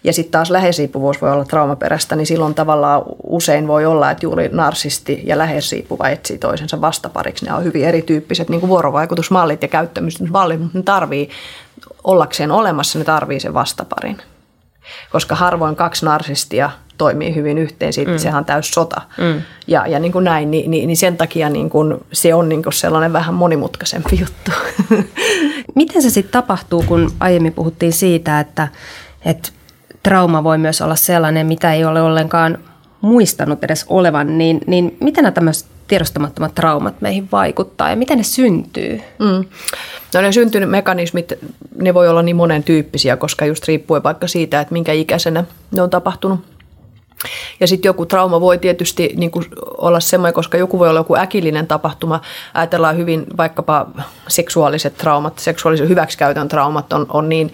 [0.05, 4.49] ja sitten taas läheisriippuvuus voi olla traumaperäistä, niin silloin tavallaan usein voi olla, että juuri
[4.53, 7.45] narsisti ja läheisriippuva etsii toisensa vastapariksi.
[7.45, 11.31] Ne on hyvin erityyppiset niin kuin vuorovaikutusmallit ja käyttämismallit, mutta ne tarvii
[12.05, 14.19] ollakseen olemassa, ne tarvii sen vastaparin.
[15.11, 18.19] Koska harvoin kaksi narsistia toimii hyvin yhteen, siitä mm.
[18.19, 19.03] sehän on täys sota.
[19.19, 19.43] Mm.
[19.67, 22.63] Ja, ja niin kuin näin, niin, niin, niin sen takia niin kuin se on niin
[22.63, 24.51] kuin sellainen vähän monimutkaisempi juttu.
[25.75, 28.69] Miten se sitten tapahtuu, kun aiemmin puhuttiin siitä, että,
[29.25, 29.49] että
[30.03, 32.59] trauma voi myös olla sellainen, mitä ei ole ollenkaan
[33.01, 38.25] muistanut edes olevan, niin, niin miten nämä tämmöiset tiedostamattomat traumat meihin vaikuttaa ja miten ne
[38.25, 39.01] syntyy?
[39.19, 39.45] Mm.
[40.15, 41.33] No ne syntynyt mekanismit,
[41.77, 45.83] ne voi olla niin monen tyyppisiä, koska just riippuen vaikka siitä, että minkä ikäisenä ne
[45.83, 46.41] on tapahtunut.
[47.61, 49.45] Ja sitten joku trauma voi tietysti niin kuin
[49.79, 52.21] olla semmoinen, koska joku voi olla joku äkillinen tapahtuma.
[52.55, 53.87] Ajatellaan hyvin vaikkapa
[54.29, 57.53] seksuaaliset traumat, seksuaalisen hyväksikäytön traumat on, on niin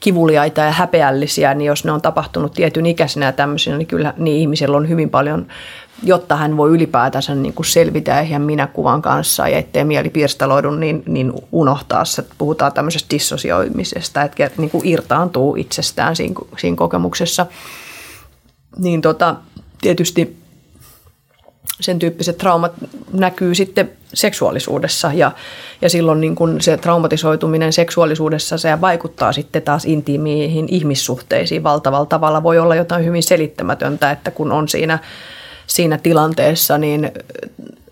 [0.00, 4.36] kivuliaita ja häpeällisiä, niin jos ne on tapahtunut tietyn ikäisenä ja tämmöisenä, niin kyllä niin
[4.36, 5.46] ihmisellä on hyvin paljon
[6.02, 11.02] jotta hän voi ylipäätänsä niin kuin selvitä ihan minäkuvan kanssa ja ettei mieli pirstaloidu, niin,
[11.06, 12.24] niin unohtaa se.
[12.38, 17.46] Puhutaan tämmöisestä dissosioimisesta, että niin kuin irtaantuu itsestään siinä, siinä kokemuksessa.
[18.78, 19.36] Niin tota,
[19.80, 20.36] tietysti
[21.80, 22.72] sen tyyppiset traumat
[23.12, 25.32] näkyy sitten seksuaalisuudessa ja,
[25.82, 32.42] ja silloin niin kun se traumatisoituminen seksuaalisuudessa se vaikuttaa sitten taas intiimiihin ihmissuhteisiin valtavalla tavalla.
[32.42, 34.98] Voi olla jotain hyvin selittämätöntä, että kun on siinä,
[35.66, 37.12] siinä tilanteessa, niin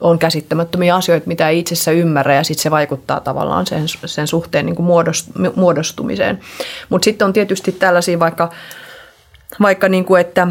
[0.00, 4.66] on käsittämättömiä asioita, mitä ei itsessä ymmärrä ja sitten se vaikuttaa tavallaan sen, sen suhteen
[4.66, 4.76] niin
[5.56, 6.40] muodostumiseen.
[6.88, 8.50] Mutta sitten on tietysti tällaisia vaikka,
[9.60, 10.48] vaikka niin kuin, että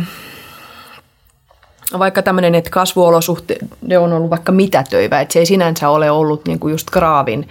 [1.99, 3.57] vaikka tämmöinen, että kasvuolosuhte
[3.99, 7.49] on ollut vaikka mitätöivä, että se ei sinänsä ole ollut niin kuin just graavin.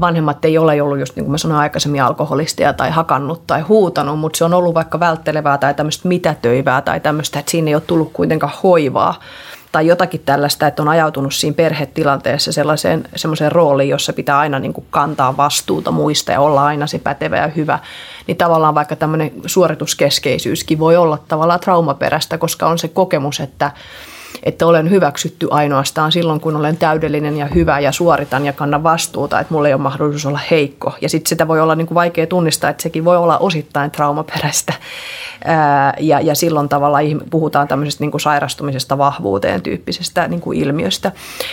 [0.00, 4.18] Vanhemmat ei ole ollut just niin kuin mä sanoin aikaisemmin alkoholistia tai hakannut tai huutanut,
[4.18, 7.82] mutta se on ollut vaikka välttelevää tai tämmöistä mitätöivää tai tämmöistä, että siinä ei ole
[7.86, 9.20] tullut kuitenkaan hoivaa
[9.72, 14.72] tai jotakin tällaista, että on ajautunut siinä perhetilanteessa sellaiseen semmoiseen rooliin, jossa pitää aina niin
[14.72, 17.78] kuin kantaa vastuuta muista ja olla aina se pätevä ja hyvä,
[18.26, 23.70] niin tavallaan vaikka tämmöinen suorituskeskeisyyskin voi olla tavallaan traumaperäistä, koska on se kokemus, että
[24.42, 29.40] että olen hyväksytty ainoastaan silloin, kun olen täydellinen ja hyvä ja suoritan ja kannan vastuuta,
[29.40, 30.92] että mulla ei ole mahdollisuus olla heikko.
[31.00, 34.72] Ja sitten sitä voi olla niin kuin vaikea tunnistaa, että sekin voi olla osittain traumaperäistä.
[36.00, 41.12] ja, ja silloin tavallaan puhutaan tämmöisestä niin kuin sairastumisesta vahvuuteen tyyppisestä niin kuin ilmiöstä.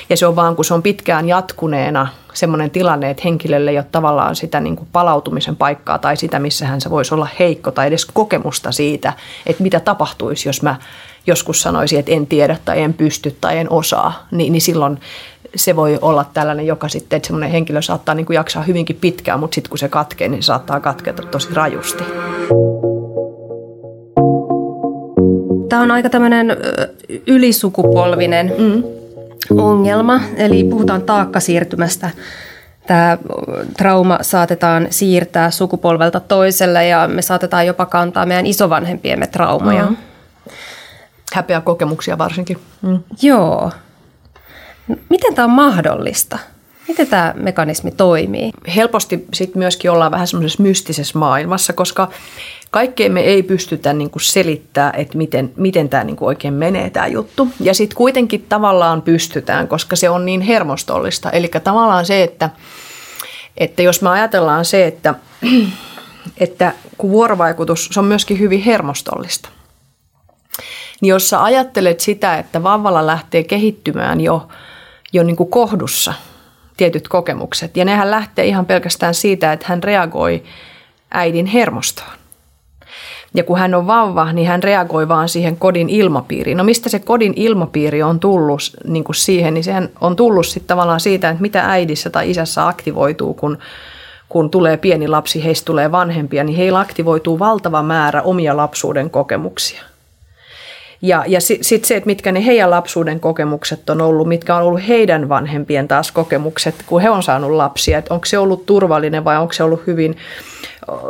[0.10, 3.86] Ja se on vaan, kun se on pitkään jatkuneena semmoinen tilanne, että henkilölle ei ole
[3.92, 7.88] tavallaan sitä niin kuin palautumisen paikkaa tai sitä, missä hän se voisi olla heikko tai
[7.88, 9.14] edes kokemusta siitä,
[9.46, 10.76] että mitä tapahtuisi, jos mä
[11.28, 15.00] joskus sanoisi, että en tiedä tai en pysty tai en osaa, niin, niin silloin
[15.56, 19.40] se voi olla tällainen, joka sitten, että semmoinen henkilö saattaa niin kuin jaksaa hyvinkin pitkään,
[19.40, 22.04] mutta sitten kun se katkee, niin se saattaa katketa tosi rajusti.
[25.70, 26.58] Tämä on aika tämmöinen
[27.28, 28.84] ylisukupolvinen mm.
[29.58, 32.10] ongelma, eli puhutaan taakkasiirtymästä.
[32.88, 33.18] Tämä
[33.78, 39.86] trauma saatetaan siirtää sukupolvelta toiselle ja me saatetaan jopa kantaa meidän isovanhempiemme traumoja.
[39.86, 39.98] Mm
[41.36, 42.58] häpeä kokemuksia varsinkin.
[42.82, 43.00] Mm.
[43.22, 43.72] Joo.
[45.10, 46.40] Miten tämä on mahdollista?
[46.88, 48.52] Miten tämä mekanismi toimii?
[48.76, 52.10] Helposti sitten myöskin ollaan vähän semmoisessa mystisessä maailmassa, koska
[52.72, 56.90] kaikkeen me ei pystytä niin kuin selittää, että miten, miten tämä niin kuin oikein menee
[56.90, 57.48] tämä juttu.
[57.60, 61.32] Ja sitten kuitenkin tavallaan pystytään, koska se on niin hermostollista.
[61.32, 62.50] Eli tavallaan se, että,
[63.58, 65.16] että jos me ajatellaan se, että,
[66.38, 69.50] että kun vuorovaikutus, se on myöskin hyvin hermostollista–
[71.02, 74.48] niin jos sä ajattelet sitä, että vauvalla lähtee kehittymään jo,
[75.14, 76.14] jo niin kuin kohdussa
[76.78, 80.44] tietyt kokemukset, ja nehän lähtee ihan pelkästään siitä, että hän reagoi
[81.12, 82.18] äidin hermostoon.
[83.34, 86.58] Ja kun hän on vauva, niin hän reagoi vaan siihen kodin ilmapiiriin.
[86.58, 90.68] No mistä se kodin ilmapiiri on tullut niin kuin siihen, niin sehän on tullut sitten
[90.68, 93.58] tavallaan siitä, että mitä äidissä tai isässä aktivoituu, kun,
[94.30, 99.84] kun tulee pieni lapsi, heistä tulee vanhempia, niin heillä aktivoituu valtava määrä omia lapsuuden kokemuksia–
[101.02, 104.64] ja, ja sitten sit se, että mitkä ne heidän lapsuuden kokemukset on ollut, mitkä on
[104.64, 109.24] ollut heidän vanhempien taas kokemukset, kun he on saanut lapsia, että onko se ollut turvallinen
[109.24, 110.18] vai onko se ollut hyvin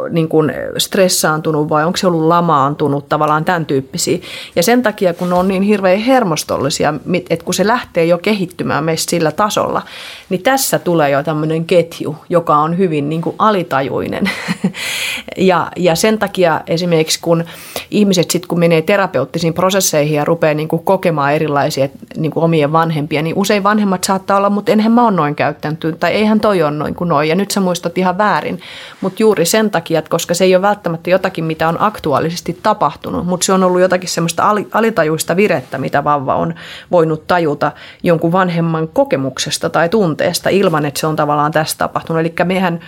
[0.09, 4.17] niin kuin stressaantunut vai onko se ollut lamaantunut, tavallaan tämän tyyppisiä.
[4.55, 6.93] Ja sen takia, kun ne on niin hirveän hermostollisia,
[7.29, 9.81] että kun se lähtee jo kehittymään meistä sillä tasolla,
[10.29, 14.29] niin tässä tulee jo tämmöinen ketju, joka on hyvin niin kuin alitajuinen.
[15.37, 17.43] ja, ja sen takia esimerkiksi, kun
[17.91, 22.71] ihmiset sitten kun menee terapeuttisiin prosesseihin ja rupeaa niin kuin kokemaan erilaisia niin kuin omien
[22.71, 26.63] vanhempia, niin usein vanhemmat saattaa olla, mutta enhän mä ole noin käyttänyt, tai eihän toi
[26.63, 28.59] ole noin kuin noin, ja nyt sä muistat ihan väärin.
[29.01, 33.25] Mutta juuri sen takia, että koska se ei ole välttämättä jotakin, mitä on aktuaalisesti tapahtunut,
[33.25, 36.55] mutta se on ollut jotakin semmoista alitajuista virettä, mitä vauva on
[36.91, 37.71] voinut tajuta
[38.03, 42.19] jonkun vanhemman kokemuksesta tai tunteesta ilman, että se on tavallaan tässä tapahtunut.
[42.19, 42.79] Eli mehän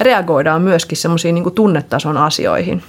[0.00, 2.82] reagoidaan myöskin semmoisiin niin tunnetason asioihin.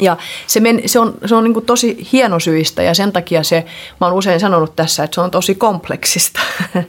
[0.00, 0.16] Ja
[0.46, 3.64] se, men, se on, se on niin tosi hienosyistä ja sen takia se,
[4.00, 6.40] mä oon usein sanonut tässä, että se on tosi kompleksista.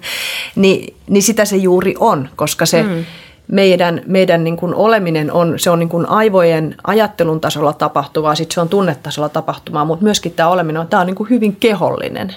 [0.56, 3.06] Ni, niin sitä se juuri on, koska se, mm
[3.47, 8.54] meidän, meidän niin kuin oleminen on, se on niin kuin aivojen ajattelun tasolla tapahtuvaa, sitten
[8.54, 12.36] se on tunnetasolla tapahtuvaa, mutta myöskin tämä oleminen on, tämä on niin kuin hyvin kehollinen.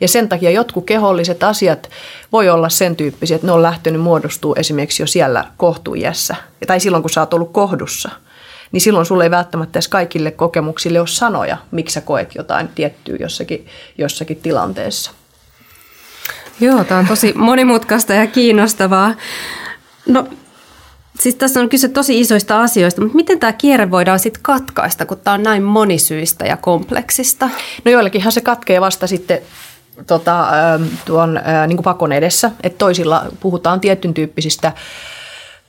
[0.00, 1.90] Ja sen takia jotkut keholliset asiat
[2.32, 6.36] voi olla sen tyyppisiä, että ne on lähtenyt muodostuu esimerkiksi jo siellä kohtuujässä.
[6.66, 8.10] Tai silloin, kun sä oot ollut kohdussa.
[8.72, 13.16] Niin silloin sulle ei välttämättä edes kaikille kokemuksille ole sanoja, miksi sä koet jotain tiettyä
[13.20, 13.66] jossakin,
[13.98, 15.10] jossakin tilanteessa.
[16.60, 19.14] Joo, tämä on tosi monimutkaista ja kiinnostavaa.
[20.06, 20.26] No,
[21.20, 25.18] siis tässä on kyse tosi isoista asioista, mutta miten tämä kierre voidaan sitten katkaista, kun
[25.24, 27.50] tämä on näin monisyistä ja kompleksista?
[27.84, 29.38] No joillekinhan se katkee vasta sitten
[30.06, 30.48] tota,
[31.04, 34.72] tuon niin kuin pakon edessä, että toisilla puhutaan tietyn tyyppisistä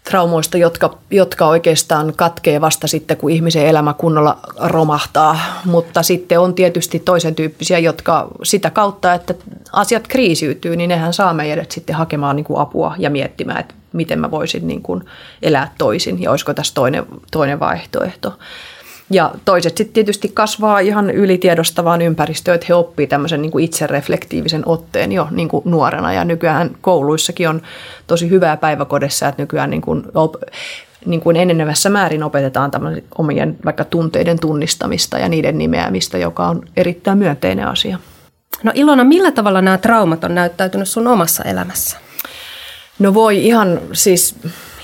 [0.03, 5.39] traumoista, jotka, jotka oikeastaan katkee vasta sitten, kun ihmisen elämä kunnolla romahtaa.
[5.65, 9.33] Mutta sitten on tietysti toisen tyyppisiä, jotka sitä kautta, että
[9.71, 14.19] asiat kriisiytyy, niin nehän saa meidät sitten hakemaan niin kuin apua ja miettimään, että miten
[14.19, 15.03] mä voisin niin kuin
[15.41, 18.37] elää toisin ja olisiko tässä toinen, toinen vaihtoehto.
[19.09, 24.63] Ja toiset sitten tietysti kasvaa ihan ylitiedostavaan ympäristöön, että he oppii tämmöisen niin kuin itsereflektiivisen
[24.65, 26.13] otteen jo niin kuin nuorena.
[26.13, 27.61] Ja nykyään kouluissakin on
[28.07, 30.35] tosi hyvää päiväkodessa, että nykyään niin kuin op,
[31.05, 32.71] niin kuin enenevässä määrin opetetaan
[33.17, 37.97] omien vaikka tunteiden tunnistamista ja niiden nimeämistä, joka on erittäin myönteinen asia.
[38.63, 42.04] No Ilona, millä tavalla nämä traumat on näyttäytynyt sun omassa elämässä?
[42.99, 44.35] No voi ihan siis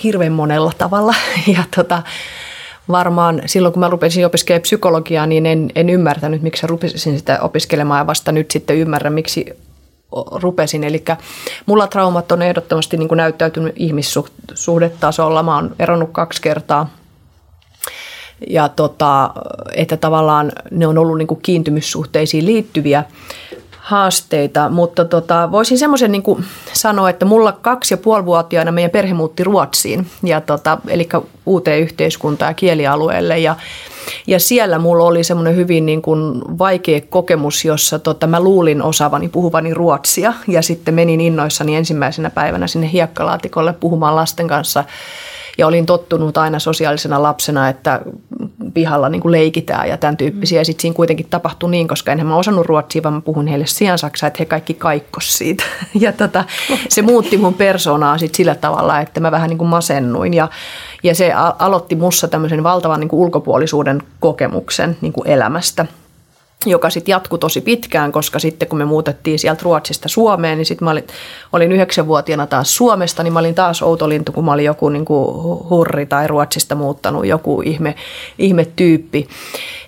[0.03, 1.13] hirveän monella tavalla.
[1.55, 2.03] Ja tota,
[2.89, 7.99] varmaan silloin, kun mä rupesin opiskelemaan psykologiaa, niin en, en ymmärtänyt, miksi rupesin sitä opiskelemaan
[7.99, 9.45] ja vasta nyt sitten ymmärrän, miksi
[10.31, 10.83] rupesin.
[10.83, 11.03] Eli
[11.65, 15.43] mulla traumat on ehdottomasti niin kuin näyttäytynyt ihmissuhdetasolla.
[15.43, 16.89] Mä oon eronnut kaksi kertaa
[18.49, 19.33] ja tota,
[19.73, 23.03] että tavallaan ne on ollut niin kuin kiintymyssuhteisiin liittyviä
[23.91, 29.43] haasteita, mutta tota, voisin semmoisen niin sanoa, että mulla kaksi ja puolivuotiaana meidän perhe muutti
[29.43, 31.09] Ruotsiin, ja tota, eli
[31.45, 33.55] uuteen yhteiskuntaan ja kielialueelle, ja,
[34.27, 39.29] ja siellä mulla oli semmoinen hyvin niin kuin vaikea kokemus, jossa tota, mä luulin osaavani
[39.29, 44.83] puhuvani ruotsia, ja sitten menin innoissani ensimmäisenä päivänä sinne hiekkalaatikolle puhumaan lasten kanssa
[45.57, 48.01] ja olin tottunut aina sosiaalisena lapsena, että
[48.73, 50.61] pihalla niin kuin leikitään ja tämän tyyppisiä.
[50.61, 53.65] Ja sitten siinä kuitenkin tapahtui niin, koska enhän mä osannut ruotsia, vaan mä puhun heille
[53.65, 55.63] siansaksaa, että he kaikki kaikkos siitä.
[55.99, 56.43] Ja tota,
[56.89, 60.33] se muutti mun persoonaa sitten sillä tavalla, että mä vähän niin kuin masennuin.
[60.33, 60.47] Ja,
[61.03, 65.85] ja se aloitti mussa tämmöisen valtavan niin kuin ulkopuolisuuden kokemuksen niin kuin elämästä–
[66.65, 70.85] joka sitten jatkui tosi pitkään, koska sitten kun me muutettiin sieltä Ruotsista Suomeen, niin sitten
[70.85, 71.07] mä olin,
[71.53, 75.35] olin yhdeksänvuotiaana taas Suomesta, niin mä olin taas outolintu, kun mä olin joku niin kuin
[75.69, 77.95] hurri tai Ruotsista muuttanut joku ihme,
[78.37, 79.27] ihme tyyppi.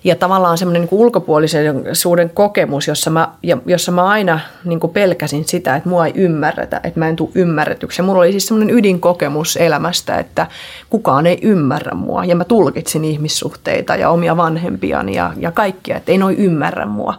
[0.04, 3.28] Ja tavallaan semmoinen niin ulkopuolisuuden kokemus, jossa mä,
[3.66, 7.30] jossa mä aina niin kuin pelkäsin sitä, että mua ei ymmärretä, että mä en tule
[7.34, 8.02] ymmärretyksi.
[8.02, 10.46] Ja mulla oli siis semmoinen ydinkokemus elämästä, että
[10.90, 12.24] kukaan ei ymmärrä mua.
[12.24, 17.14] Ja mä tulkitsin ihmissuhteita ja omia vanhempiani ja, ja kaikkia, että ei noin ymmärrä mua.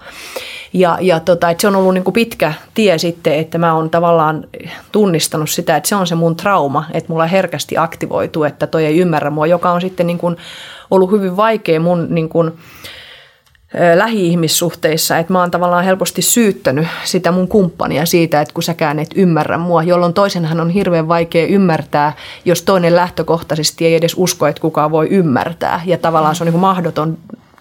[0.73, 3.89] Ja, ja tota, että se on ollut niin kuin pitkä tie sitten, että mä oon
[3.89, 4.47] tavallaan
[4.91, 8.97] tunnistanut sitä, että se on se mun trauma, että mulla herkästi aktivoituu, että toi ei
[8.97, 10.37] ymmärrä mua, joka on sitten niin kuin
[10.91, 12.51] ollut hyvin vaikea mun niin kuin,
[13.95, 19.09] lähi-ihmissuhteissa, että mä oon tavallaan helposti syyttänyt sitä mun kumppania siitä, että kun säkään et
[19.15, 22.13] ymmärrä mua, jolloin toisenhan on hirveän vaikea ymmärtää,
[22.45, 25.81] jos toinen lähtökohtaisesti ei edes usko, että kukaan voi ymmärtää.
[25.85, 27.17] Ja tavallaan se on niin mahdoton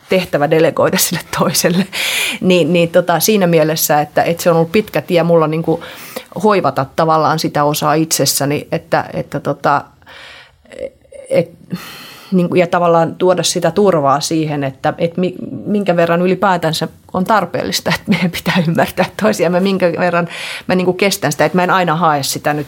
[0.08, 1.86] tehtävä delegoida sille toiselle.
[2.40, 5.82] Niin, niin tota, siinä mielessä, että, että se on ollut pitkä tie mulla niin kuin
[6.44, 9.84] hoivata tavallaan sitä osaa itsessäni, että, että tota,
[11.30, 11.50] et,
[12.32, 15.20] niin kuin, ja tavallaan tuoda sitä turvaa siihen, että, että
[15.66, 20.28] minkä verran ylipäätänsä on tarpeellista, että meidän pitää ymmärtää toisiamme, minkä verran
[20.66, 22.66] mä niin kuin kestän sitä, että mä en aina hae sitä nyt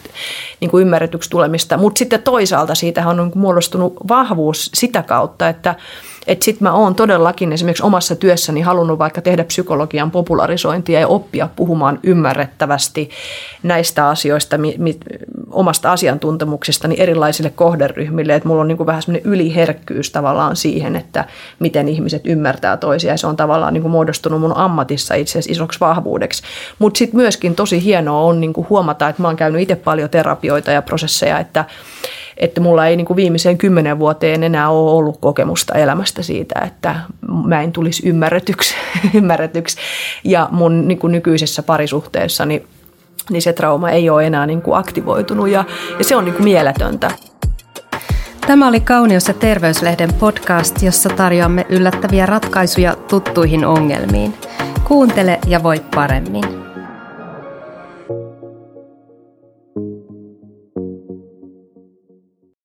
[0.61, 1.77] niin kuin ymmärretyksi tulemista.
[1.77, 5.75] Mutta sitten toisaalta siitä on muodostunut vahvuus sitä kautta, että–
[6.27, 11.49] että sitten mä oon todellakin esimerkiksi omassa työssäni halunnut vaikka tehdä psykologian popularisointia ja oppia
[11.57, 13.11] puhumaan ymmärrettävästi
[13.63, 14.99] näistä asioista mi, mi,
[15.51, 18.35] omasta asiantuntemuksestani erilaisille kohderyhmille.
[18.35, 21.25] Että mulla on niin kuin vähän semmoinen yliherkkyys tavallaan siihen, että
[21.59, 25.53] miten ihmiset ymmärtää toisia ja se on tavallaan niin kuin muodostunut mun ammatissa itse asiassa
[25.53, 26.43] isoksi vahvuudeksi.
[26.79, 30.11] Mutta sitten myöskin tosi hienoa on niin kuin huomata, että mä oon käynyt itse paljon
[30.11, 31.65] terapioita ja prosesseja, että
[32.37, 36.97] että mulla ei niin kuin viimeiseen kymmenen vuoteen enää ole ollut kokemusta elämästä siitä, että
[37.45, 38.75] mä en tulisi ymmärretyksi.
[39.15, 39.77] ymmärretyksi.
[40.25, 42.67] Ja mun niin kuin nykyisessä parisuhteessa niin,
[43.39, 45.65] se trauma ei ole enää niin kuin aktivoitunut ja,
[45.99, 47.11] ja se on niin kuin mieletöntä.
[48.47, 54.35] Tämä oli Kauneus ja terveyslehden podcast, jossa tarjoamme yllättäviä ratkaisuja tuttuihin ongelmiin.
[54.85, 56.66] Kuuntele ja voi paremmin.